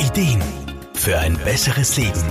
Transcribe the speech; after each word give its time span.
Ideen 0.00 0.42
für 0.94 1.18
ein 1.18 1.36
besseres 1.44 1.98
Leben. 1.98 2.24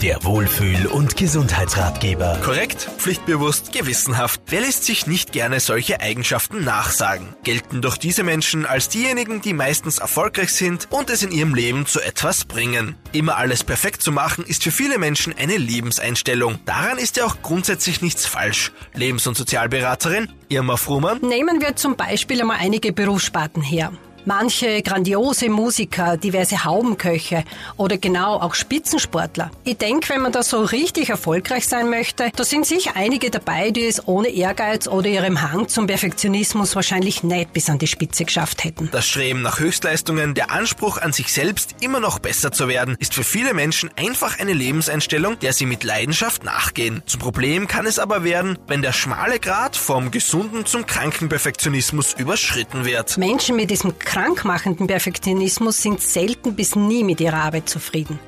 Der 0.00 0.24
Wohlfühl- 0.24 0.86
und 0.86 1.16
Gesundheitsratgeber. 1.16 2.40
Korrekt, 2.42 2.88
pflichtbewusst, 2.96 3.70
gewissenhaft. 3.70 4.40
Wer 4.46 4.62
lässt 4.62 4.84
sich 4.84 5.06
nicht 5.06 5.30
gerne 5.30 5.60
solche 5.60 6.00
Eigenschaften 6.00 6.64
nachsagen? 6.64 7.28
Gelten 7.44 7.82
doch 7.82 7.98
diese 7.98 8.22
Menschen 8.22 8.64
als 8.64 8.88
diejenigen, 8.88 9.42
die 9.42 9.52
meistens 9.52 9.98
erfolgreich 9.98 10.54
sind 10.54 10.88
und 10.90 11.10
es 11.10 11.22
in 11.22 11.32
ihrem 11.32 11.54
Leben 11.54 11.84
zu 11.84 12.00
etwas 12.00 12.46
bringen. 12.46 12.96
Immer 13.12 13.36
alles 13.36 13.62
perfekt 13.62 14.00
zu 14.02 14.10
machen, 14.10 14.44
ist 14.44 14.62
für 14.62 14.72
viele 14.72 14.98
Menschen 14.98 15.34
eine 15.36 15.58
Lebenseinstellung. 15.58 16.60
Daran 16.64 16.96
ist 16.96 17.18
ja 17.18 17.26
auch 17.26 17.42
grundsätzlich 17.42 18.00
nichts 18.00 18.24
falsch. 18.24 18.72
Lebens- 18.94 19.26
und 19.26 19.36
Sozialberaterin 19.36 20.32
Irma 20.48 20.78
Frumann. 20.78 21.20
Nehmen 21.20 21.60
wir 21.60 21.76
zum 21.76 21.94
Beispiel 21.94 22.40
einmal 22.40 22.58
einige 22.58 22.92
Berufssparten 22.92 23.62
her. 23.62 23.92
Manche 24.24 24.82
grandiose 24.82 25.50
Musiker, 25.50 26.16
diverse 26.16 26.64
Haubenköche 26.64 27.44
oder 27.76 27.98
genau 27.98 28.36
auch 28.36 28.54
Spitzensportler. 28.54 29.50
Ich 29.64 29.78
denke, 29.78 30.10
wenn 30.10 30.22
man 30.22 30.30
da 30.30 30.44
so 30.44 30.62
richtig 30.62 31.10
erfolgreich 31.10 31.66
sein 31.66 31.90
möchte, 31.90 32.30
da 32.36 32.44
sind 32.44 32.64
sicher 32.64 32.92
einige 32.94 33.30
dabei, 33.30 33.72
die 33.72 33.84
es 33.84 34.06
ohne 34.06 34.28
Ehrgeiz 34.28 34.86
oder 34.86 35.08
ihrem 35.08 35.42
Hang 35.42 35.66
zum 35.66 35.88
Perfektionismus 35.88 36.76
wahrscheinlich 36.76 37.24
nicht 37.24 37.52
bis 37.52 37.68
an 37.68 37.78
die 37.78 37.88
Spitze 37.88 38.24
geschafft 38.24 38.62
hätten. 38.62 38.90
Das 38.92 39.06
Streben 39.06 39.42
nach 39.42 39.58
Höchstleistungen, 39.58 40.34
der 40.34 40.52
Anspruch 40.52 40.98
an 40.98 41.12
sich 41.12 41.32
selbst 41.32 41.74
immer 41.80 41.98
noch 41.98 42.20
besser 42.20 42.52
zu 42.52 42.68
werden, 42.68 42.96
ist 43.00 43.14
für 43.14 43.24
viele 43.24 43.54
Menschen 43.54 43.90
einfach 43.96 44.38
eine 44.38 44.52
Lebenseinstellung, 44.52 45.38
der 45.40 45.52
sie 45.52 45.66
mit 45.66 45.82
Leidenschaft 45.82 46.44
nachgehen. 46.44 47.02
Zum 47.06 47.20
Problem 47.20 47.66
kann 47.66 47.86
es 47.86 47.98
aber 47.98 48.22
werden, 48.22 48.56
wenn 48.68 48.82
der 48.82 48.92
schmale 48.92 49.40
Grad 49.40 49.76
vom 49.76 50.12
gesunden 50.12 50.64
zum 50.64 50.86
kranken 50.86 51.28
Perfektionismus 51.28 52.14
überschritten 52.14 52.84
wird. 52.84 53.18
Menschen 53.18 53.56
mit 53.56 53.70
diesem 53.70 53.98
krankmachenden 54.12 54.88
Perfektionismus 54.88 55.80
sind 55.80 56.02
selten 56.02 56.54
bis 56.54 56.76
nie 56.76 57.02
mit 57.02 57.18
ihrer 57.22 57.44
Arbeit 57.44 57.70
zufrieden. 57.70 58.18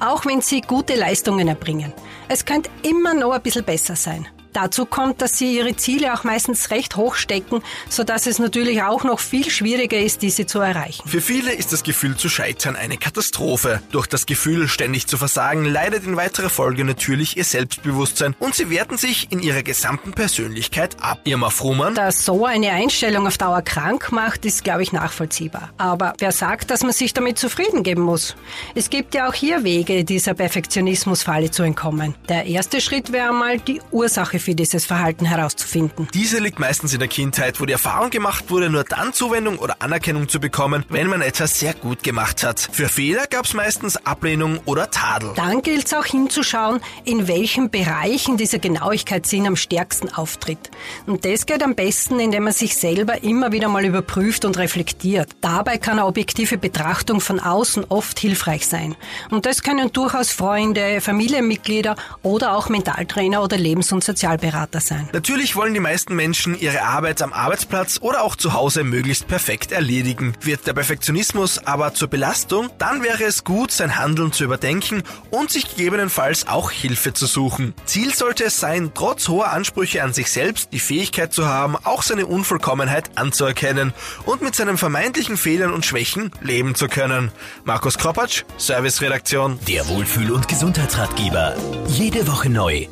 Auch 0.00 0.24
wenn 0.24 0.40
sie 0.40 0.62
gute 0.62 0.94
Leistungen 0.94 1.46
erbringen. 1.46 1.92
Es 2.26 2.46
könnte 2.46 2.70
immer 2.82 3.12
noch 3.12 3.32
ein 3.32 3.42
bisschen 3.42 3.62
besser 3.62 3.96
sein. 3.96 4.26
Dazu 4.56 4.86
kommt, 4.86 5.20
dass 5.20 5.36
sie 5.36 5.54
ihre 5.54 5.76
Ziele 5.76 6.14
auch 6.14 6.24
meistens 6.24 6.70
recht 6.70 6.96
hoch 6.96 7.16
stecken, 7.16 7.60
sodass 7.90 8.26
es 8.26 8.38
natürlich 8.38 8.82
auch 8.82 9.04
noch 9.04 9.20
viel 9.20 9.50
schwieriger 9.50 9.98
ist, 9.98 10.22
diese 10.22 10.46
zu 10.46 10.60
erreichen. 10.60 11.06
Für 11.06 11.20
viele 11.20 11.52
ist 11.52 11.74
das 11.74 11.82
Gefühl 11.82 12.16
zu 12.16 12.30
scheitern 12.30 12.74
eine 12.74 12.96
Katastrophe. 12.96 13.82
Durch 13.90 14.06
das 14.06 14.24
Gefühl, 14.24 14.66
ständig 14.66 15.08
zu 15.08 15.18
versagen, 15.18 15.66
leidet 15.66 16.06
in 16.06 16.16
weiterer 16.16 16.48
Folge 16.48 16.86
natürlich 16.86 17.36
ihr 17.36 17.44
Selbstbewusstsein 17.44 18.34
und 18.38 18.54
sie 18.54 18.70
werten 18.70 18.96
sich 18.96 19.30
in 19.30 19.40
ihrer 19.40 19.62
gesamten 19.62 20.12
Persönlichkeit 20.12 20.96
ab. 21.02 21.20
Irma 21.24 21.50
Frumann. 21.50 21.94
Dass 21.94 22.24
so 22.24 22.46
eine 22.46 22.70
Einstellung 22.70 23.26
auf 23.26 23.36
Dauer 23.36 23.60
krank 23.60 24.10
macht, 24.10 24.46
ist, 24.46 24.64
glaube 24.64 24.82
ich, 24.82 24.90
nachvollziehbar. 24.90 25.68
Aber 25.76 26.14
wer 26.16 26.32
sagt, 26.32 26.70
dass 26.70 26.82
man 26.82 26.92
sich 26.92 27.12
damit 27.12 27.38
zufrieden 27.38 27.82
geben 27.82 28.00
muss? 28.00 28.34
Es 28.74 28.88
gibt 28.88 29.14
ja 29.14 29.28
auch 29.28 29.34
hier 29.34 29.64
Wege, 29.64 30.02
dieser 30.02 30.32
Perfektionismusfalle 30.32 31.50
zu 31.50 31.62
entkommen. 31.62 32.14
Der 32.30 32.46
erste 32.46 32.80
Schritt 32.80 33.12
wäre 33.12 33.34
mal 33.34 33.58
die 33.58 33.82
Ursache 33.90 34.45
für 34.46 34.54
dieses 34.54 34.86
Verhalten 34.86 35.24
herauszufinden. 35.24 36.06
Diese 36.14 36.38
liegt 36.38 36.60
meistens 36.60 36.92
in 36.92 37.00
der 37.00 37.08
Kindheit, 37.08 37.60
wo 37.60 37.66
die 37.66 37.72
Erfahrung 37.72 38.10
gemacht 38.10 38.44
wurde, 38.48 38.70
nur 38.70 38.84
dann 38.84 39.12
Zuwendung 39.12 39.58
oder 39.58 39.76
Anerkennung 39.80 40.28
zu 40.28 40.38
bekommen, 40.38 40.84
wenn 40.88 41.08
man 41.08 41.20
etwas 41.20 41.58
sehr 41.58 41.74
gut 41.74 42.04
gemacht 42.04 42.44
hat. 42.44 42.60
Für 42.70 42.88
Fehler 42.88 43.26
gab 43.28 43.44
es 43.44 43.54
meistens 43.54 43.96
Ablehnung 44.06 44.60
oder 44.64 44.88
Tadel. 44.92 45.32
Dann 45.34 45.62
gilt 45.62 45.86
es 45.86 45.94
auch 45.94 46.04
hinzuschauen, 46.04 46.80
in 47.04 47.26
welchen 47.26 47.70
Bereichen 47.70 48.36
dieser 48.36 48.60
Genauigkeitssinn 48.60 49.48
am 49.48 49.56
stärksten 49.56 50.14
auftritt. 50.14 50.70
Und 51.06 51.24
das 51.24 51.44
geht 51.44 51.64
am 51.64 51.74
besten, 51.74 52.20
indem 52.20 52.44
man 52.44 52.52
sich 52.52 52.76
selber 52.76 53.24
immer 53.24 53.50
wieder 53.50 53.68
mal 53.68 53.84
überprüft 53.84 54.44
und 54.44 54.58
reflektiert. 54.58 55.28
Dabei 55.40 55.76
kann 55.76 55.98
eine 55.98 56.06
objektive 56.06 56.56
Betrachtung 56.56 57.20
von 57.20 57.40
außen 57.40 57.86
oft 57.88 58.20
hilfreich 58.20 58.68
sein. 58.68 58.94
Und 59.28 59.44
das 59.44 59.64
können 59.64 59.92
durchaus 59.92 60.30
Freunde, 60.30 61.00
Familienmitglieder 61.00 61.96
oder 62.22 62.56
auch 62.56 62.68
Mentaltrainer 62.68 63.42
oder 63.42 63.58
Lebens- 63.58 63.90
und 63.90 64.04
Sozialberater 64.36 64.80
sein. 64.80 65.08
Natürlich 65.12 65.56
wollen 65.56 65.74
die 65.74 65.80
meisten 65.80 66.14
Menschen 66.14 66.58
ihre 66.58 66.82
Arbeit 66.82 67.22
am 67.22 67.32
Arbeitsplatz 67.32 67.98
oder 68.00 68.22
auch 68.22 68.36
zu 68.36 68.52
Hause 68.52 68.84
möglichst 68.84 69.26
perfekt 69.26 69.72
erledigen. 69.72 70.34
Wird 70.40 70.66
der 70.66 70.74
Perfektionismus 70.74 71.58
aber 71.66 71.94
zur 71.94 72.08
Belastung, 72.08 72.70
dann 72.78 73.02
wäre 73.02 73.24
es 73.24 73.44
gut, 73.44 73.70
sein 73.70 73.98
Handeln 73.98 74.32
zu 74.32 74.44
überdenken 74.44 75.02
und 75.30 75.50
sich 75.50 75.70
gegebenenfalls 75.70 76.48
auch 76.48 76.70
Hilfe 76.70 77.12
zu 77.12 77.26
suchen. 77.26 77.74
Ziel 77.84 78.14
sollte 78.14 78.44
es 78.44 78.60
sein, 78.60 78.92
trotz 78.94 79.28
hoher 79.28 79.50
Ansprüche 79.50 80.02
an 80.02 80.12
sich 80.12 80.30
selbst 80.30 80.72
die 80.72 80.80
Fähigkeit 80.80 81.32
zu 81.32 81.46
haben, 81.46 81.76
auch 81.76 82.02
seine 82.02 82.26
Unvollkommenheit 82.26 83.10
anzuerkennen 83.16 83.92
und 84.24 84.42
mit 84.42 84.54
seinen 84.54 84.78
vermeintlichen 84.78 85.36
Fehlern 85.36 85.72
und 85.72 85.86
Schwächen 85.86 86.30
leben 86.40 86.74
zu 86.74 86.88
können. 86.88 87.30
Markus 87.64 87.98
Kropatsch, 87.98 88.44
Serviceredaktion. 88.58 89.58
Der 89.66 89.88
Wohlfühl- 89.88 90.32
und 90.32 90.48
Gesundheitsratgeber. 90.48 91.54
Jede 91.88 92.26
Woche 92.26 92.50
neu 92.50 92.86